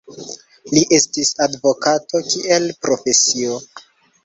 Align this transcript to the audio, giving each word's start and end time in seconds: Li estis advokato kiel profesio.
Li 0.75 0.81
estis 0.97 1.29
advokato 1.47 2.23
kiel 2.31 2.67
profesio. 2.87 3.63